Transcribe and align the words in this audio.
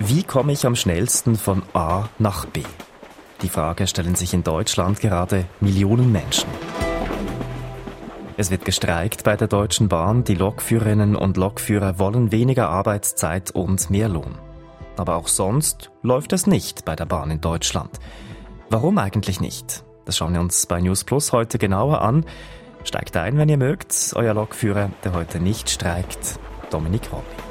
Wie 0.00 0.22
komme 0.22 0.52
ich 0.52 0.64
am 0.64 0.76
schnellsten 0.76 1.34
von 1.34 1.62
A 1.72 2.08
nach 2.20 2.46
B? 2.46 2.62
Die 3.42 3.48
Frage 3.48 3.88
stellen 3.88 4.14
sich 4.14 4.32
in 4.32 4.44
Deutschland 4.44 5.00
gerade 5.00 5.46
Millionen 5.58 6.12
Menschen. 6.12 6.48
Es 8.36 8.52
wird 8.52 8.64
gestreikt 8.64 9.24
bei 9.24 9.36
der 9.36 9.48
Deutschen 9.48 9.88
Bahn. 9.88 10.22
Die 10.22 10.36
Lokführerinnen 10.36 11.16
und 11.16 11.36
Lokführer 11.36 11.98
wollen 11.98 12.30
weniger 12.30 12.68
Arbeitszeit 12.68 13.50
und 13.50 13.90
mehr 13.90 14.08
Lohn. 14.08 14.38
Aber 14.96 15.16
auch 15.16 15.26
sonst 15.26 15.90
läuft 16.02 16.32
es 16.32 16.46
nicht 16.46 16.84
bei 16.84 16.94
der 16.94 17.06
Bahn 17.06 17.32
in 17.32 17.40
Deutschland. 17.40 17.98
Warum 18.70 18.98
eigentlich 18.98 19.40
nicht? 19.40 19.82
Das 20.04 20.16
schauen 20.16 20.32
wir 20.32 20.40
uns 20.40 20.66
bei 20.66 20.80
News 20.80 21.02
Plus 21.02 21.32
heute 21.32 21.58
genauer 21.58 22.02
an. 22.02 22.24
Steigt 22.84 23.16
ein, 23.16 23.36
wenn 23.36 23.48
ihr 23.48 23.58
mögt. 23.58 24.12
Euer 24.14 24.34
Lokführer, 24.34 24.90
der 25.02 25.12
heute 25.12 25.40
nicht 25.40 25.68
streikt, 25.68 26.38
Dominik 26.70 27.12
Robby. 27.12 27.47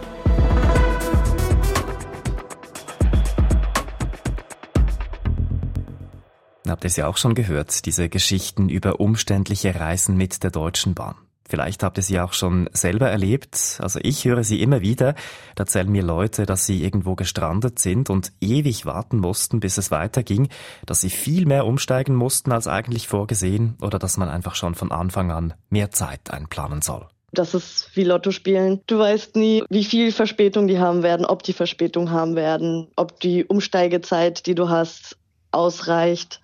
Habt 6.70 6.84
ihr 6.84 6.89
sie 6.89 7.04
auch 7.04 7.18
schon 7.18 7.36
gehört, 7.36 7.86
diese 7.86 8.10
Geschichten 8.10 8.70
über 8.70 9.00
umständliche 9.00 9.76
Reisen 9.76 10.18
mit 10.18 10.44
der 10.44 10.52
Deutschen 10.52 10.93
Bahn? 10.93 11.16
Vielleicht 11.50 11.82
habt 11.82 11.98
ihr 11.98 12.04
sie 12.04 12.20
auch 12.20 12.34
schon 12.34 12.70
selber 12.74 13.10
erlebt. 13.10 13.80
Also 13.80 14.00
ich 14.04 14.26
höre 14.26 14.43
sie 14.43 14.62
immer 14.62 14.82
wieder. 14.82 15.16
Da 15.56 15.64
erzählen 15.64 15.90
mir 15.90 16.04
Leute, 16.04 16.46
dass 16.46 16.66
sie 16.66 16.84
irgendwo 16.84 17.16
gestrandet 17.16 17.80
sind 17.80 18.10
und 18.10 18.34
ewig 18.42 18.86
warten 18.86 19.18
mussten, 19.18 19.62
bis 19.62 19.78
es 19.78 19.90
weiterging, 19.90 20.50
dass 20.86 21.02
sie 21.02 21.10
viel 21.10 21.46
mehr 21.46 21.66
umsteigen 21.66 22.16
mussten 22.16 22.52
als 22.52 22.68
eigentlich 22.68 23.07
vorgesehen 23.07 23.78
oder 23.82 23.98
dass 23.98 24.18
man 24.18 24.28
einfach 24.28 24.56
schon 24.56 24.76
von 24.76 24.92
Anfang 24.92 25.32
an 25.32 25.54
mehr 25.70 25.92
Zeit 25.92 26.32
einplanen 26.32 26.82
soll. 26.82 27.07
Das 27.32 27.54
ist 27.54 27.92
wie 27.93 28.04
Lotto 28.04 28.32
spielen. 28.32 28.82
Du 28.88 29.00
weißt 29.00 29.36
nie, 29.36 29.64
wie 29.70 29.84
viel 29.84 30.12
Verspätung 30.12 30.68
die 30.68 30.79
haben 30.79 31.04
werden, 31.04 31.26
ob 31.26 31.43
die 31.43 31.54
Verspätung 31.54 32.12
haben 32.12 32.36
werden, 32.36 32.88
ob 32.95 33.20
die 33.20 33.45
Umsteigezeit, 33.45 34.45
die 34.48 34.56
du 34.56 34.70
hast, 34.70 35.18
ausreicht. 35.58 36.39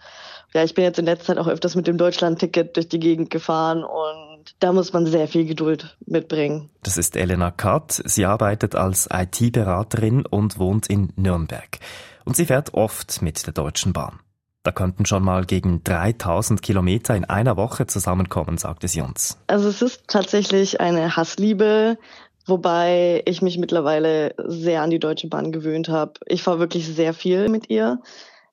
Ja, 0.54 0.64
ich 0.64 0.76
bin 0.76 0.84
jetzt 0.84 1.00
in 1.00 1.06
letzter 1.06 1.28
Zeit 1.28 1.38
auch 1.40 1.48
öfters 1.48 1.76
mit 1.76 1.88
dem 1.88 1.98
Deutschland-Ticket 1.98 2.76
durch 2.76 2.88
die 2.88 3.00
Gegend 3.00 3.30
gefahren 3.30 3.84
und 3.84 4.56
da 4.60 4.72
muss 4.72 4.94
man 4.94 5.06
sehr 5.06 5.28
viel 5.28 5.46
Geduld 5.46 5.98
mitbringen. 6.06 6.70
Das 6.84 6.98
ist 6.98 7.16
Elena 7.16 7.50
Katt. 7.50 8.02
Sie 8.06 8.26
arbeitet 8.26 8.76
als 8.76 9.10
IT-Beraterin 9.12 10.26
und 10.26 10.60
wohnt 10.60 10.88
in 10.88 11.12
Nürnberg. 11.16 11.80
Und 12.26 12.36
sie 12.36 12.46
fährt 12.46 12.74
oft 12.74 13.22
mit 13.22 13.46
der 13.46 13.54
Deutschen 13.54 13.94
Bahn. 13.94 14.20
Da 14.64 14.72
könnten 14.72 15.06
schon 15.06 15.24
mal 15.24 15.44
gegen 15.46 15.84
3000 15.84 16.62
Kilometer 16.62 17.16
in 17.16 17.26
einer 17.26 17.58
Woche 17.58 17.86
zusammenkommen, 17.86 18.58
sagte 18.58 18.88
sie 18.88 19.02
uns. 19.02 19.38
Also 19.48 19.68
es 19.68 19.82
ist 19.82 20.08
tatsächlich 20.08 20.80
eine 20.80 21.18
Hassliebe, 21.18 21.98
wobei 22.46 23.24
ich 23.26 23.42
mich 23.42 23.58
mittlerweile 23.58 24.36
sehr 24.38 24.82
an 24.82 24.90
die 24.90 25.00
Deutsche 25.00 25.28
Bahn 25.28 25.52
gewöhnt 25.52 25.90
habe. 25.90 26.14
Ich 26.28 26.44
fahre 26.44 26.60
wirklich 26.60 26.88
sehr 26.88 27.14
viel 27.14 27.50
mit 27.50 27.70
ihr 27.70 28.00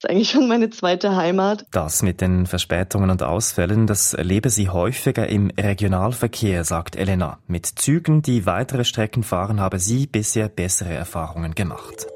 ist 0.03 0.09
eigentlich 0.09 0.31
schon 0.31 0.49
meine 0.49 0.71
zweite 0.71 1.15
Heimat. 1.15 1.67
Das 1.73 2.03
mit 2.03 2.23
den 2.23 2.47
Verspätungen 2.47 3.11
und 3.11 3.23
Ausfällen, 3.23 3.87
das 3.87 4.15
erlebe 4.15 4.49
sie 4.49 4.71
häufiger 4.71 5.29
im 5.29 5.51
Regionalverkehr, 5.51 6.65
sagt 6.65 6.97
Elena. 6.97 7.39
Mit 7.47 7.67
Zügen, 7.67 8.23
die 8.23 8.47
weitere 8.47 8.85
Strecken 8.85 9.23
fahren, 9.23 9.61
habe 9.61 9.79
sie 9.79 10.07
bisher 10.07 10.49
bessere 10.49 10.95
Erfahrungen 10.95 11.55
gemacht. 11.55 12.07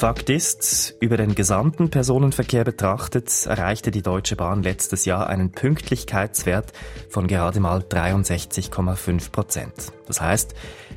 Fakt 0.00 0.30
ist, 0.30 0.94
über 1.00 1.18
den 1.18 1.34
gesamten 1.34 1.90
Personenverkehr 1.90 2.64
betrachtet, 2.64 3.44
erreichte 3.44 3.90
die 3.90 4.00
Deutsche 4.00 4.34
Bahn 4.34 4.62
letztes 4.62 5.04
Jahr 5.04 5.26
einen 5.26 5.52
Pünktlichkeitswert 5.52 6.72
von 7.10 7.26
gerade 7.26 7.60
mal 7.60 7.80
63,5 7.80 9.30
Prozent. 9.30 9.92
Das 10.06 10.22
heißt, 10.22 10.54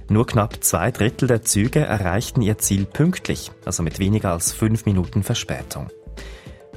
nur 0.07 0.25
knapp 0.25 0.63
zwei 0.63 0.89
Drittel 0.91 1.27
der 1.27 1.41
Züge 1.41 1.81
erreichten 1.81 2.41
ihr 2.41 2.59
Ziel 2.59 2.85
pünktlich, 2.85 3.51
also 3.65 3.83
mit 3.83 3.99
weniger 3.99 4.31
als 4.31 4.53
fünf 4.53 4.85
Minuten 4.85 5.21
Verspätung. 5.21 5.89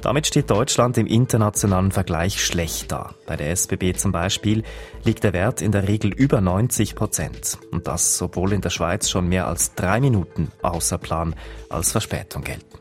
Damit 0.01 0.27
steht 0.27 0.49
Deutschland 0.49 0.97
im 0.97 1.07
internationalen 1.07 1.91
Vergleich 1.91 2.43
schlecht 2.43 2.91
da. 2.91 3.15
Bei 3.25 3.35
der 3.35 3.49
SBB 3.49 3.97
zum 3.97 4.11
Beispiel 4.11 4.63
liegt 5.03 5.23
der 5.23 5.33
Wert 5.33 5.61
in 5.61 5.71
der 5.71 5.87
Regel 5.87 6.13
über 6.13 6.39
90 6.39 6.95
Prozent. 6.95 7.57
Und 7.71 7.87
das, 7.87 8.21
obwohl 8.21 8.53
in 8.53 8.61
der 8.61 8.69
Schweiz 8.69 9.09
schon 9.09 9.27
mehr 9.27 9.47
als 9.47 9.73
drei 9.73 9.99
Minuten 9.99 10.51
außer 10.61 10.97
Plan 10.97 11.35
als 11.69 11.91
Verspätung 11.91 12.43
gelten. 12.43 12.76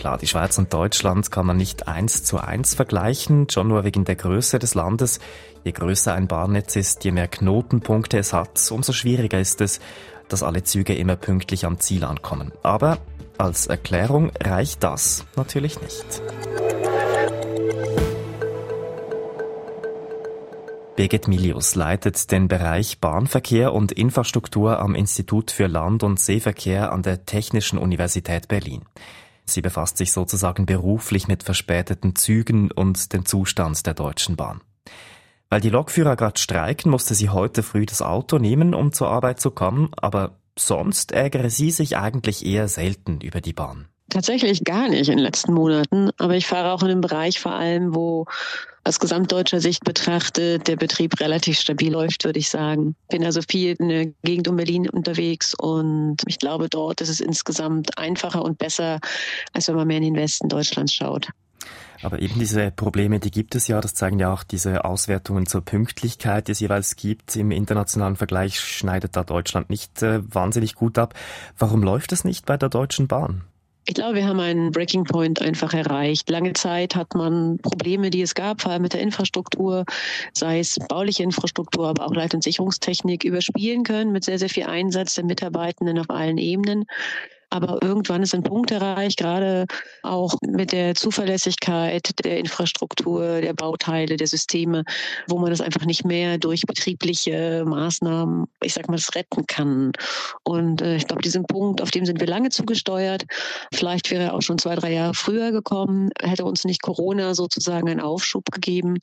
Klar, 0.00 0.16
die 0.16 0.26
Schweiz 0.26 0.56
und 0.56 0.72
Deutschland 0.72 1.30
kann 1.30 1.44
man 1.44 1.58
nicht 1.58 1.86
eins 1.86 2.24
zu 2.24 2.38
eins 2.38 2.74
vergleichen, 2.74 3.50
schon 3.50 3.68
nur 3.68 3.84
wegen 3.84 4.06
der 4.06 4.16
Größe 4.16 4.58
des 4.58 4.74
Landes. 4.74 5.20
Je 5.62 5.72
größer 5.72 6.14
ein 6.14 6.26
Bahnnetz 6.26 6.74
ist, 6.74 7.04
je 7.04 7.10
mehr 7.10 7.28
Knotenpunkte 7.28 8.16
es 8.16 8.32
hat, 8.32 8.66
umso 8.70 8.94
schwieriger 8.94 9.38
ist 9.38 9.60
es, 9.60 9.78
dass 10.30 10.42
alle 10.42 10.62
Züge 10.62 10.94
immer 10.94 11.16
pünktlich 11.16 11.66
am 11.66 11.80
Ziel 11.80 12.04
ankommen. 12.04 12.50
Aber 12.62 12.96
als 13.36 13.66
Erklärung 13.66 14.32
reicht 14.42 14.82
das 14.84 15.26
natürlich 15.36 15.78
nicht. 15.82 16.22
Birgit 20.96 21.28
Milius 21.28 21.74
leitet 21.74 22.32
den 22.32 22.48
Bereich 22.48 23.00
Bahnverkehr 23.00 23.74
und 23.74 23.92
Infrastruktur 23.92 24.78
am 24.78 24.94
Institut 24.94 25.50
für 25.50 25.66
Land- 25.66 26.02
und 26.02 26.18
Seeverkehr 26.18 26.90
an 26.90 27.02
der 27.02 27.26
Technischen 27.26 27.78
Universität 27.78 28.48
Berlin. 28.48 28.80
Sie 29.50 29.62
befasst 29.62 29.96
sich 29.96 30.12
sozusagen 30.12 30.66
beruflich 30.66 31.28
mit 31.28 31.42
verspäteten 31.42 32.16
Zügen 32.16 32.70
und 32.70 33.12
dem 33.12 33.26
Zustand 33.26 33.84
der 33.86 33.94
Deutschen 33.94 34.36
Bahn. 34.36 34.60
Weil 35.48 35.60
die 35.60 35.70
Lokführer 35.70 36.16
gerade 36.16 36.38
streiken, 36.38 36.90
musste 36.90 37.14
sie 37.14 37.28
heute 37.28 37.62
früh 37.62 37.84
das 37.84 38.02
Auto 38.02 38.38
nehmen, 38.38 38.74
um 38.74 38.92
zur 38.92 39.08
Arbeit 39.08 39.40
zu 39.40 39.50
kommen, 39.50 39.90
aber 39.96 40.38
sonst 40.56 41.12
ärgere 41.12 41.50
sie 41.50 41.70
sich 41.70 41.96
eigentlich 41.96 42.46
eher 42.46 42.68
selten 42.68 43.20
über 43.20 43.40
die 43.40 43.52
Bahn. 43.52 43.86
Tatsächlich 44.10 44.64
gar 44.64 44.88
nicht 44.88 45.08
in 45.08 45.16
den 45.16 45.24
letzten 45.24 45.52
Monaten, 45.52 46.10
aber 46.18 46.34
ich 46.34 46.46
fahre 46.46 46.72
auch 46.72 46.82
in 46.82 46.90
einem 46.90 47.00
Bereich 47.00 47.40
vor 47.40 47.52
allem, 47.52 47.94
wo 47.94 48.26
aus 48.84 48.98
gesamtdeutscher 48.98 49.60
Sicht 49.60 49.84
betrachtet 49.84 50.66
der 50.68 50.76
Betrieb 50.76 51.20
relativ 51.20 51.58
stabil 51.58 51.92
läuft, 51.92 52.24
würde 52.24 52.38
ich 52.38 52.48
sagen. 52.48 52.96
Bin 53.08 53.24
also 53.24 53.40
viel 53.46 53.76
in 53.78 53.88
der 53.88 54.06
Gegend 54.22 54.48
um 54.48 54.56
Berlin 54.56 54.88
unterwegs 54.88 55.54
und 55.54 56.18
ich 56.26 56.38
glaube, 56.38 56.68
dort 56.68 57.00
ist 57.00 57.08
es 57.08 57.20
insgesamt 57.20 57.98
einfacher 57.98 58.42
und 58.42 58.58
besser, 58.58 59.00
als 59.52 59.68
wenn 59.68 59.76
man 59.76 59.86
mehr 59.86 59.98
in 59.98 60.04
den 60.04 60.16
Westen 60.16 60.48
Deutschlands 60.48 60.94
schaut. 60.94 61.28
Aber 62.02 62.20
eben 62.20 62.38
diese 62.38 62.70
Probleme, 62.70 63.20
die 63.20 63.30
gibt 63.30 63.54
es 63.54 63.68
ja, 63.68 63.80
das 63.80 63.94
zeigen 63.94 64.18
ja 64.18 64.32
auch 64.32 64.42
diese 64.42 64.84
Auswertungen 64.84 65.46
zur 65.46 65.60
Pünktlichkeit, 65.60 66.48
die 66.48 66.52
es 66.52 66.60
jeweils 66.60 66.96
gibt. 66.96 67.36
Im 67.36 67.50
internationalen 67.50 68.16
Vergleich 68.16 68.58
schneidet 68.58 69.16
da 69.16 69.24
Deutschland 69.24 69.68
nicht 69.68 70.02
äh, 70.02 70.20
wahnsinnig 70.34 70.74
gut 70.74 70.96
ab. 70.96 71.14
Warum 71.58 71.82
läuft 71.82 72.12
es 72.12 72.24
nicht 72.24 72.46
bei 72.46 72.56
der 72.56 72.70
Deutschen 72.70 73.06
Bahn? 73.06 73.42
Ich 73.86 73.94
glaube, 73.94 74.16
wir 74.16 74.26
haben 74.26 74.40
einen 74.40 74.70
Breaking 74.70 75.04
Point 75.04 75.40
einfach 75.40 75.72
erreicht. 75.72 76.28
Lange 76.30 76.52
Zeit 76.52 76.94
hat 76.94 77.14
man 77.14 77.58
Probleme, 77.58 78.10
die 78.10 78.22
es 78.22 78.34
gab, 78.34 78.60
vor 78.60 78.72
allem 78.72 78.82
mit 78.82 78.92
der 78.92 79.00
Infrastruktur, 79.00 79.84
sei 80.32 80.60
es 80.60 80.78
bauliche 80.88 81.22
Infrastruktur, 81.22 81.88
aber 81.88 82.06
auch 82.06 82.14
Leit- 82.14 82.34
und 82.34 82.44
Sicherungstechnik, 82.44 83.24
überspielen 83.24 83.82
können 83.82 84.12
mit 84.12 84.24
sehr, 84.24 84.38
sehr 84.38 84.50
viel 84.50 84.64
Einsatz 84.64 85.14
der 85.14 85.24
Mitarbeitenden 85.24 85.98
auf 85.98 86.10
allen 86.10 86.38
Ebenen. 86.38 86.84
Aber 87.50 87.82
irgendwann 87.82 88.22
ist 88.22 88.34
ein 88.34 88.42
Punkt 88.42 88.70
erreicht, 88.70 89.18
gerade 89.18 89.66
auch 90.02 90.34
mit 90.42 90.72
der 90.72 90.94
Zuverlässigkeit 90.94 92.10
der 92.24 92.38
Infrastruktur, 92.38 93.40
der 93.40 93.54
Bauteile, 93.54 94.16
der 94.16 94.26
Systeme, 94.26 94.84
wo 95.28 95.38
man 95.38 95.50
das 95.50 95.60
einfach 95.60 95.84
nicht 95.84 96.04
mehr 96.04 96.38
durch 96.38 96.62
betriebliche 96.62 97.64
Maßnahmen, 97.66 98.46
ich 98.62 98.74
sag 98.74 98.88
mal, 98.88 99.00
retten 99.14 99.46
kann. 99.46 99.92
Und 100.44 100.82
äh, 100.82 100.96
ich 100.96 101.06
glaube, 101.06 101.22
diesen 101.22 101.44
Punkt, 101.44 101.82
auf 101.82 101.90
dem 101.90 102.06
sind 102.06 102.20
wir 102.20 102.26
lange 102.26 102.50
zugesteuert. 102.50 103.24
Vielleicht 103.72 104.10
wäre 104.10 104.24
er 104.24 104.34
auch 104.34 104.42
schon 104.42 104.58
zwei, 104.58 104.76
drei 104.76 104.92
Jahre 104.92 105.14
früher 105.14 105.52
gekommen, 105.52 106.10
hätte 106.20 106.44
uns 106.44 106.64
nicht 106.64 106.82
Corona 106.82 107.34
sozusagen 107.34 107.88
einen 107.88 108.00
Aufschub 108.00 108.50
gegeben. 108.52 108.98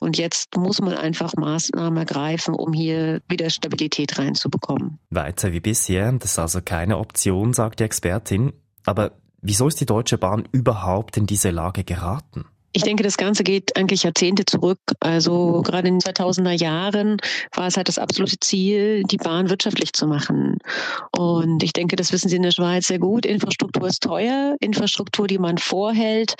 Und 0.00 0.18
jetzt 0.18 0.56
muss 0.56 0.82
man 0.82 0.94
einfach 0.94 1.32
Maßnahmen 1.34 1.96
ergreifen, 1.96 2.54
um 2.54 2.72
hier 2.74 3.22
wieder 3.28 3.48
Stabilität 3.48 4.18
reinzubekommen. 4.18 4.98
Weiter 5.08 5.52
wie 5.52 5.60
bisher, 5.60 6.12
das 6.12 6.32
ist 6.32 6.38
also 6.38 6.60
keine 6.62 6.98
Option, 6.98 7.54
sagt 7.54 7.80
Expertin. 7.84 8.52
Aber 8.84 9.12
wieso 9.40 9.68
ist 9.68 9.80
die 9.80 9.86
Deutsche 9.86 10.18
Bahn 10.18 10.48
überhaupt 10.52 11.16
in 11.16 11.26
diese 11.26 11.50
Lage 11.50 11.84
geraten? 11.84 12.44
Ich 12.76 12.82
denke, 12.82 13.04
das 13.04 13.16
Ganze 13.16 13.44
geht 13.44 13.76
eigentlich 13.76 14.02
Jahrzehnte 14.02 14.44
zurück. 14.44 14.80
Also 14.98 15.62
gerade 15.62 15.86
in 15.86 16.00
den 16.00 16.12
2000er 16.12 16.50
Jahren 16.50 17.18
war 17.54 17.68
es 17.68 17.76
halt 17.76 17.86
das 17.86 17.98
absolute 17.98 18.40
Ziel, 18.40 19.04
die 19.04 19.16
Bahn 19.16 19.48
wirtschaftlich 19.48 19.92
zu 19.92 20.08
machen. 20.08 20.58
Und 21.16 21.62
ich 21.62 21.72
denke, 21.72 21.94
das 21.94 22.12
wissen 22.12 22.28
Sie 22.28 22.34
in 22.34 22.42
der 22.42 22.50
Schweiz 22.50 22.88
sehr 22.88 22.98
gut. 22.98 23.26
Infrastruktur 23.26 23.86
ist 23.86 24.02
teuer. 24.02 24.56
Infrastruktur, 24.58 25.28
die 25.28 25.38
man 25.38 25.58
vorhält 25.58 26.34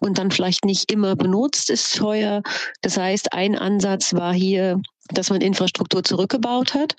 und 0.00 0.18
dann 0.18 0.30
vielleicht 0.30 0.66
nicht 0.66 0.92
immer 0.92 1.16
benutzt, 1.16 1.70
ist 1.70 1.96
teuer. 1.96 2.42
Das 2.82 2.98
heißt, 2.98 3.32
ein 3.32 3.56
Ansatz 3.56 4.12
war 4.12 4.34
hier, 4.34 4.82
dass 5.08 5.30
man 5.30 5.40
Infrastruktur 5.40 6.04
zurückgebaut 6.04 6.74
hat 6.74 6.96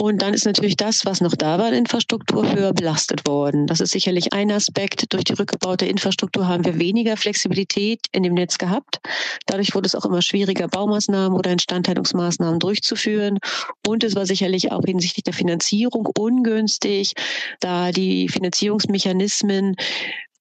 Und 0.00 0.22
dann 0.22 0.32
ist 0.32 0.46
natürlich 0.46 0.76
das, 0.76 1.04
was 1.04 1.20
noch 1.20 1.34
da 1.34 1.58
war 1.58 1.68
in 1.68 1.74
Infrastruktur, 1.74 2.50
höher 2.50 2.72
belastet 2.72 3.26
worden. 3.26 3.66
Das 3.66 3.80
ist 3.80 3.90
sicherlich 3.90 4.32
ein 4.32 4.50
Aspekt. 4.50 5.12
Durch 5.12 5.24
die 5.24 5.34
rückgebaute 5.34 5.84
Infrastruktur 5.84 6.48
haben 6.48 6.64
wir 6.64 6.78
weniger 6.78 7.18
Flexibilität 7.18 8.06
in 8.12 8.22
dem 8.22 8.32
Netz 8.32 8.56
gehabt. 8.56 9.00
Dadurch 9.44 9.74
wurde 9.74 9.86
es 9.86 9.94
auch 9.94 10.06
immer 10.06 10.22
schwieriger, 10.22 10.68
Baumaßnahmen 10.68 11.38
oder 11.38 11.52
Instandhaltungsmaßnahmen 11.52 12.58
durchzuführen. 12.60 13.38
Und 13.86 14.02
es 14.02 14.14
war 14.14 14.24
sicherlich 14.24 14.72
auch 14.72 14.84
hinsichtlich 14.86 15.24
der 15.24 15.34
Finanzierung 15.34 16.08
ungünstig, 16.16 17.12
da 17.60 17.92
die 17.92 18.28
Finanzierungsmechanismen 18.28 19.76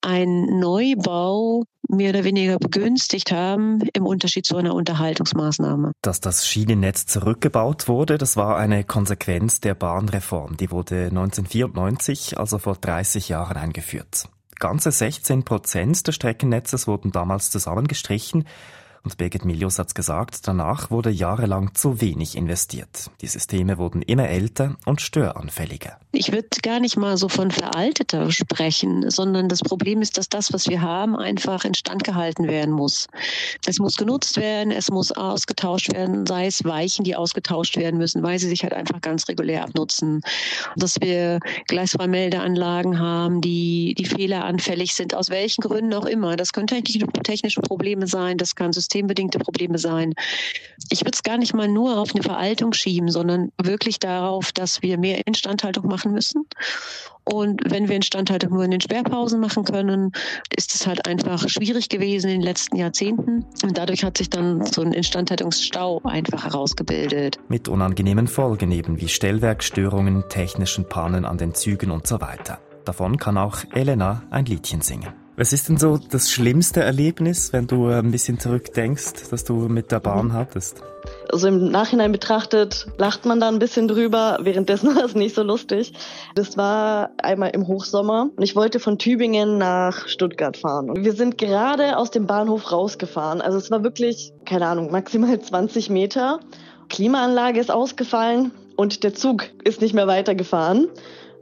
ein 0.02 0.60
Neubau 0.60 1.64
mehr 1.88 2.12
oder 2.12 2.24
weniger 2.24 2.60
begünstigt 2.60 3.32
haben 3.32 3.80
im 3.94 4.06
Unterschied 4.06 4.46
zu 4.46 4.58
einer 4.58 4.76
Unterhaltungsmaßnahme. 4.76 5.92
Dass 6.02 6.22
das 6.22 6.48
Schienennetz 6.48 7.06
zurückgebaut 7.08 7.88
wurde, 7.88 8.18
das 8.18 8.38
war 8.38 8.58
eine 8.58 8.84
Konsequenz 8.84 9.60
der 9.60 9.74
Bahnreform. 9.74 10.58
Die 10.58 10.72
wurde 10.72 11.08
1994, 11.08 12.38
also 12.38 12.60
vor 12.60 12.76
30 12.76 13.30
Jahren 13.30 13.58
eingeführt. 13.58 14.30
Ganze 14.60 14.92
16 14.92 15.44
Prozent 15.44 16.08
des 16.08 16.16
Streckennetzes 16.16 16.86
wurden 16.86 17.12
damals 17.12 17.50
zusammengestrichen 17.50 18.46
und 19.04 19.18
Birgit 19.18 19.46
Milius 19.46 19.80
hat's 19.80 19.94
gesagt, 19.94 20.48
danach 20.48 20.92
wurde 20.92 21.10
jahrelang 21.10 21.74
zu 21.74 22.02
wenig 22.02 22.36
investiert. 22.36 23.10
Die 23.22 23.28
Systeme 23.28 23.78
wurden 23.78 24.02
immer 24.02 24.28
älter 24.28 24.76
und 24.86 25.02
störanfälliger. 25.02 25.98
Ich 26.12 26.32
würde 26.32 26.50
gar 26.62 26.80
nicht 26.80 26.98
mal 26.98 27.18
so 27.18 27.30
von 27.30 27.52
veralteter 27.52 28.32
sprechen, 28.32 29.10
sondern 29.10 29.48
das 29.48 29.62
Problem 29.62 30.02
ist, 30.02 30.18
dass 30.18 30.28
das, 30.28 30.52
was 30.52 30.68
wir 30.68 30.82
haben, 30.82 31.16
einfach 31.16 31.66
instand 31.66 32.04
gehalten 32.04 32.48
werden 32.48 32.74
muss. 32.74 33.08
Es 33.66 33.80
muss 33.80 33.96
genutzt 33.96 34.38
werden, 34.38 34.72
es 34.72 34.90
muss 34.92 35.12
ausgetauscht 35.12 35.94
werden, 35.94 36.26
sei 36.26 36.48
es 36.48 36.66
Weichen, 36.66 37.04
die 37.04 37.16
ausgetauscht 37.16 37.78
werden 37.78 37.98
müssen, 37.98 38.24
weil 38.24 38.40
sie 38.40 38.50
sich 38.50 38.64
halt 38.64 38.74
einfach 38.74 39.02
ganz 39.02 39.28
regulär 39.28 39.64
abnutzen. 39.64 40.22
Dass 40.76 41.00
wir 41.00 41.40
Gleisfreimeldeanlagen 41.68 43.00
haben, 43.00 43.40
die, 43.42 43.96
die 43.98 44.06
fehleranfällig 44.06 44.94
sind, 44.94 45.16
aus 45.16 45.30
welchen 45.30 45.62
Gründen 45.62 45.94
auch 45.94 46.06
immer. 46.06 46.36
Das 46.36 46.54
können 46.54 46.68
technische 46.68 47.62
Probleme 47.62 48.08
sein, 48.08 48.38
das 48.38 48.56
kann 48.56 48.74
System 48.74 48.89
systembedingte 48.90 49.40
Probleme 49.40 49.78
sein. 49.78 50.14
Ich 50.90 51.02
würde 51.02 51.12
es 51.14 51.24
gar 51.24 51.38
nicht 51.38 51.54
mal 51.54 51.68
nur 51.68 51.98
auf 51.98 52.14
eine 52.14 52.24
Veraltung 52.24 52.74
schieben, 52.74 53.10
sondern 53.10 53.52
wirklich 53.62 54.00
darauf, 54.00 54.52
dass 54.52 54.82
wir 54.82 54.98
mehr 54.98 55.26
Instandhaltung 55.28 55.88
machen 55.88 56.12
müssen. 56.12 56.46
Und 57.24 57.62
wenn 57.70 57.88
wir 57.88 57.96
Instandhaltung 57.96 58.54
nur 58.54 58.64
in 58.64 58.72
den 58.72 58.82
Sperrpausen 58.82 59.40
machen 59.40 59.64
können, 59.64 60.14
ist 60.56 60.74
es 60.74 60.88
halt 60.88 61.08
einfach 61.08 61.48
schwierig 61.48 61.90
gewesen 61.90 62.30
in 62.30 62.40
den 62.40 62.42
letzten 62.42 62.78
Jahrzehnten. 62.78 63.46
Und 63.62 63.78
dadurch 63.78 64.04
hat 64.04 64.18
sich 64.18 64.32
dann 64.32 64.66
so 64.66 64.82
ein 64.82 64.94
Instandhaltungsstau 64.94 66.02
einfach 66.04 66.46
herausgebildet. 66.46 67.38
Mit 67.48 67.68
unangenehmen 67.68 68.28
Folgen 68.28 68.72
eben 68.72 69.00
wie 69.00 69.10
Stellwerkstörungen, 69.10 70.24
technischen 70.30 70.90
Pannen 70.90 71.26
an 71.26 71.38
den 71.38 71.54
Zügen 71.54 71.92
und 71.92 72.08
so 72.08 72.20
weiter. 72.20 72.60
Davon 72.86 73.18
kann 73.18 73.38
auch 73.38 73.60
Elena 73.74 74.24
ein 74.32 74.46
Liedchen 74.46 74.82
singen. 74.82 75.14
Was 75.40 75.54
ist 75.54 75.70
denn 75.70 75.78
so 75.78 75.98
das 75.98 76.30
schlimmste 76.30 76.82
Erlebnis, 76.82 77.54
wenn 77.54 77.66
du 77.66 77.88
ein 77.88 78.12
bisschen 78.12 78.42
zurückdenkst, 78.42 79.30
das 79.32 79.46
du 79.46 79.54
mit 79.70 79.90
der 79.90 80.02
Bahn 80.02 80.34
hattest? 80.34 80.84
Also 81.32 81.48
im 81.48 81.72
Nachhinein 81.72 82.12
betrachtet 82.12 82.88
lacht 82.98 83.26
man 83.26 83.40
da 83.40 83.48
ein 83.48 83.58
bisschen 83.58 83.88
drüber, 83.88 84.40
währenddessen 84.42 84.94
war 84.98 85.06
es 85.06 85.16
nicht 85.16 85.34
so 85.34 85.42
lustig. 85.42 85.94
Das 86.36 86.58
war 86.58 87.12
einmal 87.24 87.52
im 87.52 87.68
Hochsommer 87.68 88.32
und 88.36 88.44
ich 88.44 88.58
wollte 88.58 88.82
von 88.82 88.98
Tübingen 88.98 89.58
nach 89.58 90.10
Stuttgart 90.10 90.58
fahren. 90.58 90.90
Und 90.90 91.06
wir 91.06 91.14
sind 91.14 91.38
gerade 91.38 91.96
aus 91.96 92.12
dem 92.12 92.28
Bahnhof 92.28 92.74
rausgefahren. 92.74 93.40
Also 93.40 93.60
es 93.60 93.72
war 93.72 93.82
wirklich, 93.82 94.34
keine 94.44 94.68
Ahnung, 94.68 94.92
maximal 94.92 95.40
20 95.42 95.90
Meter. 95.90 96.42
Klimaanlage 96.90 97.62
ist 97.62 97.72
ausgefallen 97.72 98.52
und 98.76 99.06
der 99.06 99.14
Zug 99.14 99.46
ist 99.64 99.80
nicht 99.80 99.94
mehr 99.94 100.08
weitergefahren 100.08 100.90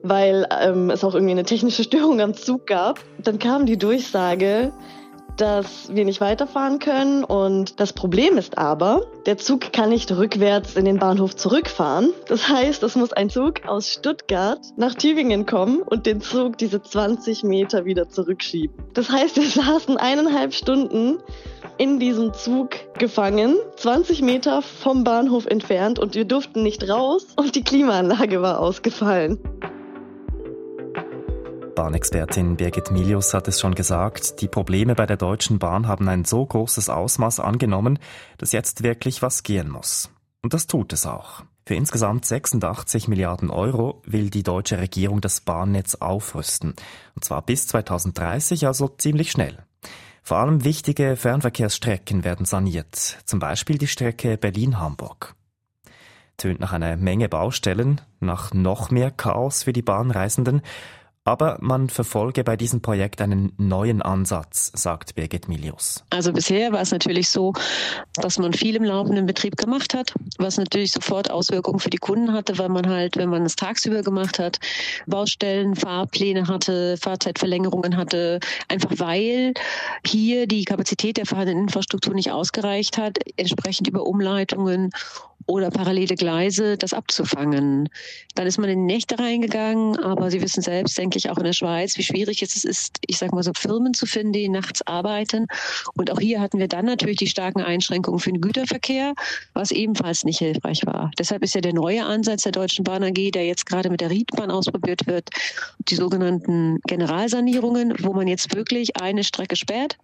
weil 0.04 0.48
ähm, 0.62 0.90
es 0.90 1.04
auch 1.04 1.14
irgendwie 1.14 1.32
eine 1.32 1.44
technische 1.44 1.84
Störung 1.86 2.22
am 2.22 2.34
Zug 2.34 2.68
gab. 2.68 3.00
Dann 3.24 3.40
kam 3.40 3.66
die 3.66 3.78
Durchsage, 3.78 4.72
dass 5.38 5.94
wir 5.94 6.04
nicht 6.04 6.20
weiterfahren 6.20 6.80
können. 6.80 7.24
Und 7.24 7.80
das 7.80 7.94
Problem 7.94 8.38
ist 8.38 8.58
aber, 8.58 9.06
der 9.26 9.38
Zug 9.38 9.72
kann 9.72 9.90
nicht 9.90 10.12
rückwärts 10.12 10.76
in 10.76 10.86
den 10.86 10.98
Bahnhof 10.98 11.36
zurückfahren. 11.36 12.12
Das 12.28 12.50
heißt, 12.50 12.84
es 12.84 12.96
muss 12.96 13.14
ein 13.14 13.30
Zug 13.30 13.66
aus 13.68 13.94
Stuttgart 13.94 14.60
nach 14.76 14.96
Tübingen 14.96 15.46
kommen 15.46 15.82
und 15.82 16.06
den 16.06 16.22
Zug 16.22 16.58
diese 16.58 16.82
20 16.82 17.44
Meter 17.44 17.86
wieder 17.86 18.10
zurückschieben. 18.10 18.76
Das 18.94 19.10
heißt, 19.10 19.38
wir 19.38 19.48
saßen 19.64 19.98
eineinhalb 19.98 20.54
Stunden 20.54 21.20
in 21.78 22.00
diesem 22.00 22.34
Zug 22.34 22.72
gefangen, 22.98 23.56
20 23.76 24.24
Meter 24.24 24.64
vom 24.64 25.04
Bahnhof 25.04 25.46
entfernt 25.46 26.00
und 26.00 26.16
wir 26.16 26.26
durften 26.26 26.64
nicht 26.64 26.90
raus 26.90 27.28
und 27.36 27.56
die 27.56 27.64
Klimaanlage 27.64 28.42
war 28.42 28.60
ausgefallen. 28.60 29.38
Bahnexpertin 31.78 32.58
Birgit 32.58 32.90
Milius 32.90 33.36
hat 33.36 33.48
es 33.48 33.60
schon 33.60 33.76
gesagt, 33.76 34.42
die 34.42 34.48
Probleme 34.48 34.96
bei 34.96 35.06
der 35.06 35.16
Deutschen 35.16 35.60
Bahn 35.60 35.88
haben 35.88 36.10
ein 36.10 36.26
so 36.26 36.44
großes 36.44 36.90
Ausmaß 36.90 37.40
angenommen, 37.40 38.00
dass 38.40 38.52
jetzt 38.52 38.82
wirklich 38.82 39.22
was 39.22 39.44
gehen 39.44 39.70
muss. 39.70 40.10
Und 40.42 40.56
das 40.56 40.66
tut 40.66 40.92
es 40.92 41.06
auch. 41.06 41.44
Für 41.68 41.76
insgesamt 41.76 42.26
86 42.26 43.08
Milliarden 43.08 43.52
Euro 43.52 44.02
will 44.08 44.32
die 44.32 44.42
deutsche 44.42 44.80
Regierung 44.80 45.22
das 45.22 45.40
Bahnnetz 45.42 45.94
aufrüsten. 45.94 46.74
Und 47.14 47.24
zwar 47.24 47.44
bis 47.44 47.68
2030, 47.68 48.66
also 48.66 48.88
ziemlich 48.88 49.30
schnell. 49.30 49.60
Vor 50.24 50.38
allem 50.38 50.64
wichtige 50.64 51.16
Fernverkehrsstrecken 51.16 52.24
werden 52.24 52.48
saniert, 52.48 52.96
zum 53.26 53.38
Beispiel 53.38 53.78
die 53.78 53.86
Strecke 53.86 54.36
Berlin-Hamburg. 54.36 55.36
Tönt 56.38 56.60
nach 56.60 56.74
einer 56.74 56.98
Menge 56.98 57.30
Baustellen, 57.30 58.02
nach 58.20 58.52
noch 58.52 58.90
mehr 58.90 59.12
Chaos 59.12 59.62
für 59.62 59.74
die 59.74 59.84
Bahnreisenden 59.84 60.64
aber 61.28 61.58
man 61.60 61.90
verfolge 61.90 62.46
bei 62.46 62.56
diesem 62.56 62.82
Projekt 62.82 63.22
einen 63.22 63.52
neuen 63.58 64.02
Ansatz, 64.02 64.72
sagt 64.74 65.16
Birgit 65.16 65.50
Milius. 65.50 66.06
Also 66.10 66.32
bisher 66.32 66.72
war 66.72 66.80
es 66.80 66.92
natürlich 66.92 67.28
so, 67.30 67.52
dass 68.14 68.40
man 68.40 68.54
viel 68.54 68.78
im 68.78 68.86
laufenden 68.86 69.26
Betrieb 69.26 69.58
gemacht 69.58 69.94
hat, 69.94 70.14
was 70.38 70.56
natürlich 70.56 70.94
sofort 70.94 71.30
Auswirkungen 71.30 71.80
für 71.80 71.90
die 71.90 71.98
Kunden 71.98 72.32
hatte, 72.32 72.58
weil 72.58 72.70
man 72.70 72.88
halt, 72.88 73.18
wenn 73.18 73.28
man 73.28 73.44
es 73.44 73.58
tagsüber 73.58 74.04
gemacht 74.04 74.40
hat, 74.40 74.60
Baustellen, 75.06 75.76
Fahrpläne 75.76 76.48
hatte, 76.48 76.96
Fahrzeitverlängerungen 76.96 77.98
hatte, 77.98 78.40
einfach 78.70 78.92
weil 78.96 79.54
hier 80.06 80.48
die 80.48 80.64
Kapazität 80.64 81.18
der 81.18 81.26
vorhandenen 81.26 81.64
Infrastruktur 81.64 82.14
nicht 82.14 82.32
ausgereicht 82.32 82.98
hat, 82.98 83.20
entsprechend 83.36 83.90
über 83.90 84.08
Umleitungen 84.08 84.92
oder 85.48 85.72
parallele 85.72 86.16
Gleise, 86.16 86.78
das 86.78 86.94
abzufangen. 86.94 87.90
Dann 88.36 88.48
ist 88.48 88.58
man 88.58 88.70
in 88.70 88.88
die 88.88 88.94
Nächte 88.94 89.18
reingegangen, 89.18 89.98
aber 89.98 90.30
Sie 90.30 90.42
wissen 90.42 90.62
selbst, 90.62 90.98
denke 90.98 91.17
ich, 91.18 91.30
auch 91.30 91.38
in 91.38 91.44
der 91.44 91.54
Schweiz, 91.54 91.98
wie 91.98 92.04
schwierig 92.04 92.42
es 92.42 92.64
ist, 92.64 92.98
ich 93.06 93.18
sage 93.18 93.36
mal 93.36 93.44
so, 93.44 93.52
Firmen 93.56 93.94
zu 93.94 94.06
finden, 94.06 94.34
die 94.34 94.50
nachts 94.50 94.82
arbeiten. 94.86 95.48
Und 95.96 96.12
auch 96.12 96.20
hier 96.20 96.40
hatten 96.40 96.60
wir 96.60 96.68
dann 96.68 96.86
natürlich 96.86 97.18
die 97.18 97.28
starken 97.28 97.62
Einschränkungen 97.62 98.20
für 98.20 98.32
den 98.32 98.42
Güterverkehr, 98.42 99.14
was 99.54 99.72
ebenfalls 99.72 100.24
nicht 100.24 100.40
hilfreich 100.40 100.86
war. 100.86 101.12
Deshalb 101.18 101.44
ist 101.44 101.56
ja 101.56 101.62
der 101.62 101.74
neue 101.74 102.06
Ansatz 102.06 102.44
der 102.44 102.52
Deutschen 102.52 102.84
Bahn 102.84 103.04
AG, 103.04 103.32
der 103.32 103.46
jetzt 103.46 103.66
gerade 103.66 103.90
mit 103.90 104.02
der 104.02 104.10
Riedbahn 104.10 104.52
ausprobiert 104.52 105.08
wird, 105.08 105.30
die 105.90 105.96
sogenannten 105.96 106.80
Generalsanierungen, 106.88 107.94
wo 108.02 108.14
man 108.14 108.28
jetzt 108.28 108.56
wirklich 108.56 109.02
eine 109.02 109.24
Strecke 109.24 109.56
sperrt, 109.56 109.98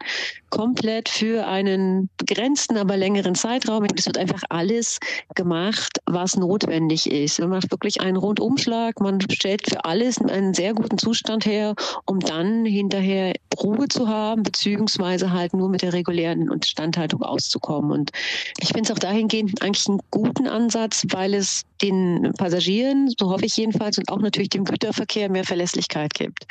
komplett 0.50 1.10
für 1.10 1.48
einen 1.48 2.10
begrenzten, 2.18 2.78
aber 2.78 2.98
längeren 2.98 3.36
Zeitraum. 3.36 3.86
Es 3.96 4.06
wird 4.06 4.18
einfach 4.18 4.44
alles 4.50 5.00
gemacht, 5.36 6.00
was 6.06 6.36
notwendig 6.36 7.10
ist. 7.12 7.40
Man 7.40 7.50
macht 7.50 7.72
wirklich 7.72 8.02
einen 8.02 8.18
Rundumschlag, 8.18 9.00
man 9.00 9.20
stellt 9.32 9.70
für 9.70 9.84
alles 9.86 10.20
einen 10.20 10.54
sehr 10.54 10.74
guten 10.74 10.98
Zustand 11.04 11.46
her, 11.46 11.76
um 12.06 12.20
dann 12.20 12.66
hinterher 12.66 13.34
Ruhe 13.62 13.88
zu 13.88 14.08
haben, 14.08 14.44
beziehungsweise 14.44 15.32
halt 15.32 15.54
nur 15.54 15.70
mit 15.70 15.82
der 15.82 15.94
regulären 15.94 16.50
Instandhaltung 16.50 17.22
auszukommen. 17.22 17.92
Und 17.92 18.12
ich 18.60 18.70
finde 18.70 18.84
es 18.84 18.92
auch 18.92 19.00
dahingehend 19.00 19.62
eigentlich 19.62 19.88
einen 19.88 20.00
guten 20.12 20.48
Ansatz, 20.48 21.06
weil 21.10 21.34
es 21.34 21.64
den 21.82 22.32
Passagieren, 22.38 23.14
so 23.20 23.30
hoffe 23.30 23.46
ich 23.46 23.58
jedenfalls, 23.58 23.98
und 23.98 24.10
auch 24.10 24.20
natürlich 24.20 24.50
dem 24.50 24.64
Güterverkehr 24.64 25.30
mehr 25.30 25.44
Verlässlichkeit 25.44 26.14
gibt. 26.14 26.46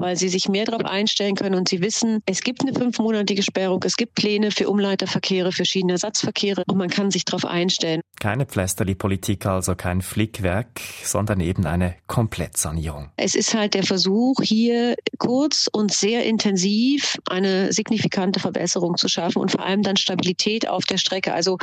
Weil 0.00 0.16
sie 0.16 0.28
sich 0.28 0.48
mehr 0.48 0.64
darauf 0.64 0.84
einstellen 0.84 1.34
können 1.34 1.54
und 1.54 1.68
sie 1.68 1.80
wissen, 1.80 2.22
es 2.26 2.40
gibt 2.40 2.62
eine 2.62 2.72
fünfmonatige 2.72 3.42
Sperrung, 3.42 3.82
es 3.84 3.96
gibt 3.96 4.14
Pläne 4.14 4.50
für 4.50 4.68
Umleiterverkehre, 4.68 5.52
für 5.52 5.64
Schienenersatzverkehre 5.64 6.64
und 6.66 6.78
man 6.78 6.88
kann 6.88 7.10
sich 7.10 7.24
darauf 7.24 7.44
einstellen. 7.44 8.00
Keine 8.18 8.46
Pflasterli-Politik, 8.46 9.46
also 9.46 9.74
kein 9.74 10.02
Flickwerk, 10.02 10.80
sondern 11.04 11.40
eben 11.40 11.66
eine 11.66 11.96
Komplettsanierung. 12.06 13.10
Es 13.16 13.34
ist 13.34 13.54
halt 13.54 13.74
der 13.74 13.82
Versuch, 13.82 14.40
hier 14.42 14.94
kurz 15.18 15.68
und 15.70 15.92
sehr 15.92 16.24
intensiv 16.24 17.16
eine 17.28 17.72
signifikante 17.72 18.40
Verbesserung 18.40 18.96
zu 18.96 19.08
schaffen 19.08 19.40
und 19.40 19.50
vor 19.50 19.64
allem 19.64 19.82
dann 19.82 19.96
Stabilität 19.96 20.68
auf 20.68 20.84
der 20.84 20.96
Strecke. 20.96 21.34
Also 21.34 21.58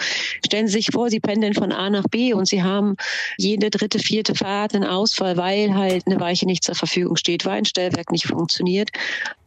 stellen 0.45 0.67
Sie 0.67 0.73
sich 0.73 0.89
vor, 0.91 1.09
Sie 1.09 1.19
pendeln 1.19 1.53
von 1.53 1.71
A 1.71 1.89
nach 1.89 2.05
B 2.09 2.33
und 2.33 2.47
Sie 2.47 2.63
haben 2.63 2.95
jede 3.37 3.69
dritte, 3.69 3.99
vierte 3.99 4.35
Fahrt 4.35 4.75
einen 4.75 4.83
Ausfall, 4.83 5.37
weil 5.37 5.73
halt 5.75 6.05
eine 6.05 6.19
Weiche 6.19 6.45
nicht 6.45 6.63
zur 6.63 6.75
Verfügung 6.75 7.15
steht, 7.15 7.45
weil 7.45 7.57
ein 7.57 7.65
Stellwerk 7.65 8.11
nicht 8.11 8.26
funktioniert, 8.27 8.89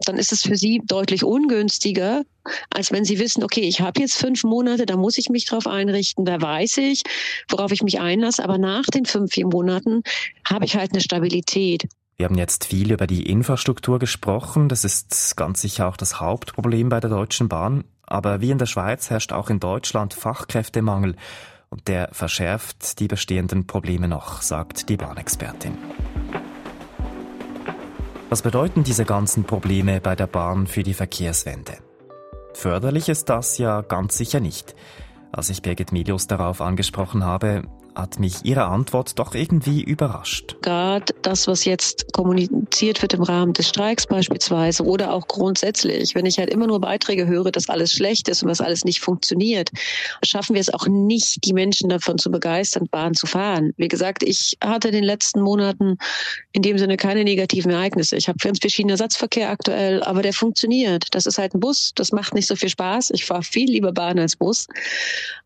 dann 0.04 0.16
ist 0.16 0.32
es 0.32 0.42
für 0.42 0.56
sie 0.56 0.82
deutlich 0.84 1.24
ungünstiger, 1.24 2.22
als 2.70 2.90
wenn 2.90 3.04
sie 3.04 3.18
wissen, 3.18 3.44
okay, 3.44 3.62
ich 3.62 3.80
habe 3.80 4.00
jetzt 4.00 4.16
fünf 4.16 4.44
Monate, 4.44 4.86
da 4.86 4.96
muss 4.96 5.18
ich 5.18 5.28
mich 5.28 5.46
drauf 5.46 5.66
einrichten, 5.66 6.24
da 6.24 6.40
weiß 6.40 6.78
ich, 6.78 7.02
worauf 7.48 7.72
ich 7.72 7.82
mich 7.82 8.00
einlasse, 8.00 8.42
aber 8.42 8.58
nach 8.58 8.84
den 8.86 9.04
fünf, 9.04 9.32
vier 9.32 9.46
Monaten 9.46 10.02
habe 10.44 10.64
ich 10.64 10.76
halt 10.76 10.92
eine 10.92 11.00
Stabilität. 11.00 11.88
Wir 12.16 12.26
haben 12.26 12.36
jetzt 12.36 12.66
viel 12.66 12.92
über 12.92 13.06
die 13.06 13.30
Infrastruktur 13.30 13.98
gesprochen. 13.98 14.68
Das 14.68 14.84
ist 14.84 15.38
ganz 15.38 15.62
sicher 15.62 15.88
auch 15.88 15.96
das 15.96 16.20
Hauptproblem 16.20 16.90
bei 16.90 17.00
der 17.00 17.08
Deutschen 17.08 17.48
Bahn. 17.48 17.84
Aber 18.02 18.42
wie 18.42 18.50
in 18.50 18.58
der 18.58 18.66
Schweiz 18.66 19.08
herrscht 19.08 19.32
auch 19.32 19.48
in 19.48 19.58
Deutschland 19.58 20.12
Fachkräftemangel. 20.12 21.16
Und 21.70 21.88
der 21.88 22.10
verschärft 22.12 22.98
die 22.98 23.08
bestehenden 23.08 23.66
Probleme 23.66 24.06
noch, 24.06 24.42
sagt 24.42 24.90
die 24.90 24.98
Bahnexpertin. 24.98 25.78
Was 28.30 28.42
bedeuten 28.42 28.84
diese 28.84 29.04
ganzen 29.04 29.42
Probleme 29.42 30.00
bei 30.00 30.14
der 30.14 30.28
Bahn 30.28 30.68
für 30.68 30.84
die 30.84 30.94
Verkehrswende? 30.94 31.78
Förderlich 32.54 33.08
ist 33.08 33.28
das 33.28 33.58
ja 33.58 33.80
ganz 33.80 34.16
sicher 34.16 34.38
nicht. 34.38 34.76
Als 35.32 35.50
ich 35.50 35.62
Birgit 35.62 35.90
Milius 35.90 36.28
darauf 36.28 36.60
angesprochen 36.60 37.24
habe, 37.24 37.64
hat 37.94 38.18
mich 38.18 38.44
Ihre 38.44 38.64
Antwort 38.64 39.18
doch 39.18 39.34
irgendwie 39.34 39.82
überrascht. 39.82 40.56
Gerade 40.62 41.14
das, 41.22 41.46
was 41.46 41.64
jetzt 41.64 42.12
kommuniziert 42.12 43.02
wird 43.02 43.14
im 43.14 43.22
Rahmen 43.22 43.52
des 43.52 43.68
Streiks 43.68 44.06
beispielsweise 44.06 44.84
oder 44.84 45.12
auch 45.12 45.26
grundsätzlich, 45.28 46.14
wenn 46.14 46.26
ich 46.26 46.38
halt 46.38 46.50
immer 46.50 46.66
nur 46.66 46.80
Beiträge 46.80 47.26
höre, 47.26 47.50
dass 47.50 47.68
alles 47.68 47.92
schlecht 47.92 48.28
ist 48.28 48.42
und 48.42 48.48
was 48.48 48.60
alles 48.60 48.84
nicht 48.84 49.00
funktioniert, 49.00 49.70
schaffen 50.22 50.54
wir 50.54 50.60
es 50.60 50.72
auch 50.72 50.86
nicht, 50.86 51.44
die 51.44 51.52
Menschen 51.52 51.88
davon 51.88 52.18
zu 52.18 52.30
begeistern, 52.30 52.88
Bahn 52.90 53.14
zu 53.14 53.26
fahren. 53.26 53.72
Wie 53.76 53.88
gesagt, 53.88 54.22
ich 54.22 54.56
hatte 54.62 54.88
in 54.88 54.94
den 54.94 55.04
letzten 55.04 55.40
Monaten 55.40 55.98
in 56.52 56.62
dem 56.62 56.78
Sinne 56.78 56.96
keine 56.96 57.24
negativen 57.24 57.70
Ereignisse. 57.70 58.16
Ich 58.16 58.28
habe 58.28 58.38
ganz 58.38 58.58
verschiedenen 58.58 58.90
Ersatzverkehr 58.90 59.50
aktuell, 59.50 60.02
aber 60.02 60.22
der 60.22 60.32
funktioniert. 60.32 61.06
Das 61.12 61.26
ist 61.26 61.38
halt 61.38 61.54
ein 61.54 61.60
Bus, 61.60 61.92
das 61.94 62.12
macht 62.12 62.34
nicht 62.34 62.46
so 62.46 62.56
viel 62.56 62.68
Spaß. 62.68 63.10
Ich 63.10 63.24
fahre 63.24 63.42
viel 63.42 63.70
lieber 63.70 63.92
Bahn 63.92 64.18
als 64.18 64.36
Bus. 64.36 64.66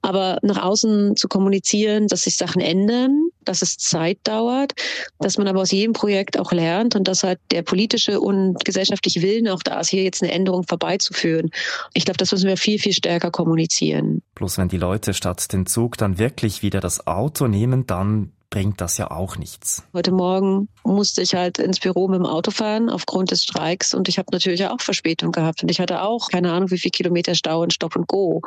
Aber 0.02 0.38
nach 0.42 0.62
außen 0.62 1.16
zu 1.16 1.28
kommunizieren, 1.28 2.08
dass 2.08 2.24
sich 2.34 2.38
Sachen 2.46 2.60
ändern, 2.60 3.28
dass 3.44 3.62
es 3.62 3.76
Zeit 3.76 4.18
dauert, 4.24 4.72
dass 5.18 5.38
man 5.38 5.48
aber 5.48 5.60
aus 5.60 5.70
jedem 5.70 5.92
Projekt 5.92 6.38
auch 6.38 6.52
lernt 6.52 6.96
und 6.96 7.08
dass 7.08 7.22
halt 7.22 7.38
der 7.50 7.62
politische 7.62 8.20
und 8.20 8.64
gesellschaftliche 8.64 9.22
Willen 9.22 9.48
auch 9.48 9.62
da 9.62 9.80
ist, 9.80 9.90
hier 9.90 10.02
jetzt 10.02 10.22
eine 10.22 10.32
Änderung 10.32 10.64
vorbeizuführen. 10.64 11.50
Ich 11.94 12.04
glaube, 12.04 12.18
das 12.18 12.32
müssen 12.32 12.48
wir 12.48 12.56
viel, 12.56 12.78
viel 12.78 12.92
stärker 12.92 13.30
kommunizieren. 13.30 14.22
Bloß 14.34 14.58
wenn 14.58 14.68
die 14.68 14.78
Leute 14.78 15.14
statt 15.14 15.52
den 15.52 15.66
Zug 15.66 15.96
dann 15.96 16.18
wirklich 16.18 16.62
wieder 16.62 16.80
das 16.80 17.06
Auto 17.06 17.46
nehmen, 17.46 17.86
dann 17.86 18.32
bringt 18.54 18.80
das 18.80 18.98
ja 18.98 19.10
auch 19.10 19.36
nichts. 19.36 19.82
Heute 19.92 20.12
Morgen 20.12 20.68
musste 20.84 21.22
ich 21.22 21.34
halt 21.34 21.58
ins 21.58 21.80
Büro 21.80 22.06
mit 22.06 22.20
dem 22.20 22.26
Auto 22.26 22.52
fahren 22.52 22.88
aufgrund 22.88 23.32
des 23.32 23.42
Streiks 23.42 23.94
und 23.94 24.08
ich 24.08 24.16
habe 24.16 24.28
natürlich 24.30 24.64
auch 24.66 24.80
Verspätung 24.80 25.32
gehabt 25.32 25.64
und 25.64 25.72
ich 25.72 25.80
hatte 25.80 26.02
auch 26.02 26.28
keine 26.28 26.52
Ahnung, 26.52 26.70
wie 26.70 26.78
viel 26.78 26.92
Kilometer 26.92 27.34
Stau 27.34 27.62
und 27.62 27.72
Stopp 27.72 27.96
und 27.96 28.06
Go. 28.06 28.42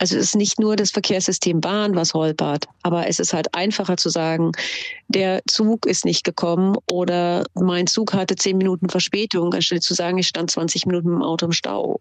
Also 0.00 0.16
es 0.16 0.28
ist 0.28 0.36
nicht 0.36 0.58
nur 0.58 0.76
das 0.76 0.92
Verkehrssystem 0.92 1.60
Bahn, 1.60 1.94
was 1.94 2.14
holpert, 2.14 2.64
aber 2.82 3.06
es 3.06 3.20
ist 3.20 3.34
halt 3.34 3.54
einfacher 3.54 3.98
zu 3.98 4.08
sagen, 4.08 4.52
der 5.08 5.42
Zug 5.46 5.84
ist 5.84 6.06
nicht 6.06 6.24
gekommen 6.24 6.78
oder 6.90 7.44
mein 7.52 7.86
Zug 7.86 8.14
hatte 8.14 8.34
zehn 8.34 8.56
Minuten 8.56 8.88
Verspätung, 8.88 9.52
anstelle 9.52 9.82
zu 9.82 9.92
sagen, 9.92 10.16
ich 10.16 10.28
stand 10.28 10.50
20 10.50 10.86
Minuten 10.86 11.08
im 11.08 11.22
Auto 11.22 11.44
im 11.44 11.52
Stau. 11.52 12.00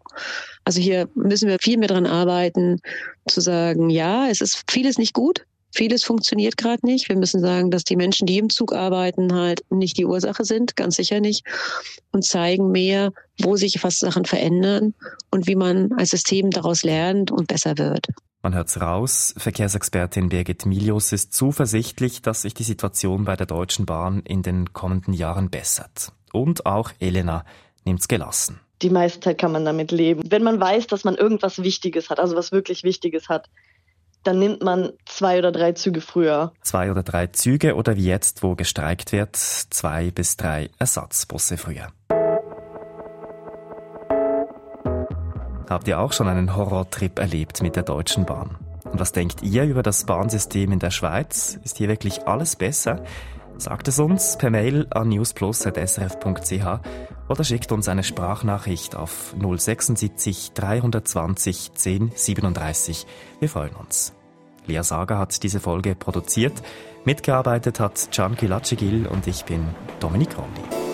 Also 0.63 0.79
hier 0.79 1.09
müssen 1.13 1.49
wir 1.49 1.57
viel 1.59 1.77
mehr 1.77 1.89
dran 1.89 2.05
arbeiten, 2.05 2.79
zu 3.27 3.41
sagen, 3.41 3.89
ja, 3.89 4.29
es 4.29 4.39
ist 4.39 4.63
vieles 4.71 4.97
nicht 4.97 5.13
gut, 5.13 5.45
Vieles 5.71 6.03
funktioniert 6.03 6.57
gerade 6.57 6.85
nicht. 6.85 7.09
Wir 7.09 7.15
müssen 7.15 7.41
sagen, 7.41 7.71
dass 7.71 7.83
die 7.83 7.95
Menschen, 7.95 8.25
die 8.25 8.37
im 8.37 8.49
Zug 8.49 8.73
arbeiten, 8.73 9.33
halt 9.33 9.63
nicht 9.69 9.97
die 9.97 10.05
Ursache 10.05 10.43
sind, 10.43 10.75
ganz 10.75 10.95
sicher 10.95 11.19
nicht, 11.19 11.45
und 12.11 12.25
zeigen 12.25 12.71
mehr, 12.71 13.11
wo 13.39 13.55
sich 13.55 13.83
was 13.83 13.99
Sachen 13.99 14.25
verändern 14.25 14.93
und 15.31 15.47
wie 15.47 15.55
man 15.55 15.91
als 15.93 16.09
System 16.09 16.49
daraus 16.49 16.83
lernt 16.83 17.31
und 17.31 17.47
besser 17.47 17.77
wird. 17.77 18.07
Man 18.41 18.55
hört's 18.55 18.79
raus, 18.79 19.33
Verkehrsexpertin 19.37 20.29
Birgit 20.29 20.65
Milius 20.65 21.11
ist 21.11 21.33
zuversichtlich, 21.33 22.21
dass 22.21 22.43
sich 22.43 22.53
die 22.53 22.63
Situation 22.63 23.25
bei 23.25 23.35
der 23.35 23.45
Deutschen 23.45 23.85
Bahn 23.85 24.21
in 24.21 24.43
den 24.43 24.71
kommenden 24.71 25.13
Jahren 25.13 25.49
bessert. 25.49 26.13
Und 26.31 26.65
auch 26.65 26.91
Elena 26.99 27.43
nimmt's 27.83 28.07
gelassen. 28.07 28.61
Die 28.81 28.89
meiste 28.89 29.19
Zeit 29.19 29.39
kann 29.39 29.51
man 29.51 29.65
damit 29.65 29.91
leben. 29.91 30.23
Wenn 30.25 30.43
man 30.43 30.59
weiß, 30.59 30.87
dass 30.87 31.03
man 31.03 31.15
irgendwas 31.15 31.61
Wichtiges 31.61 32.09
hat, 32.09 32.19
also 32.19 32.37
was 32.37 32.53
wirklich 32.53 32.83
Wichtiges 32.83 33.27
hat, 33.27 33.49
dann 34.23 34.39
nimmt 34.39 34.63
man 34.63 34.91
zwei 35.05 35.39
oder 35.39 35.51
drei 35.51 35.71
Züge 35.73 36.01
früher. 36.01 36.53
Zwei 36.61 36.91
oder 36.91 37.03
drei 37.03 37.27
Züge 37.27 37.75
oder 37.75 37.95
wie 37.95 38.05
jetzt, 38.05 38.43
wo 38.43 38.55
gestreikt 38.55 39.11
wird, 39.11 39.35
zwei 39.35 40.11
bis 40.11 40.37
drei 40.37 40.69
Ersatzbusse 40.77 41.57
früher. 41.57 41.87
Habt 45.69 45.87
ihr 45.87 45.99
auch 45.99 46.13
schon 46.13 46.27
einen 46.27 46.55
Horrortrip 46.55 47.19
erlebt 47.19 47.61
mit 47.61 47.75
der 47.75 47.83
Deutschen 47.83 48.25
Bahn? 48.25 48.57
Und 48.85 48.99
was 48.99 49.11
denkt 49.11 49.43
ihr 49.43 49.65
über 49.65 49.83
das 49.83 50.05
Bahnsystem 50.05 50.71
in 50.71 50.79
der 50.79 50.89
Schweiz? 50.89 51.59
Ist 51.63 51.77
hier 51.77 51.87
wirklich 51.87 52.27
alles 52.27 52.55
besser? 52.55 53.03
Sagt 53.59 53.89
es 53.89 53.99
uns 53.99 54.37
per 54.37 54.49
Mail 54.51 54.87
an 54.91 55.09
newsplus.srf.ch 55.09 56.79
oder 57.27 57.43
schickt 57.43 57.73
uns 57.73 57.89
eine 57.89 58.05
Sprachnachricht 58.05 58.95
auf 58.95 59.35
076 59.37 60.53
320 60.53 61.73
10 61.73 62.11
37. 62.15 63.05
Wir 63.41 63.49
freuen 63.49 63.75
uns. 63.75 64.13
Lea 64.65 64.81
Sager 64.81 65.17
hat 65.17 65.43
diese 65.43 65.59
Folge 65.59 65.93
produziert. 65.93 66.53
Mitgearbeitet 67.03 67.81
hat 67.81 68.09
Can 68.13 68.37
Kilacegil 68.37 69.05
und 69.07 69.27
ich 69.27 69.43
bin 69.43 69.65
Dominik 69.99 70.37
Rolli. 70.37 70.88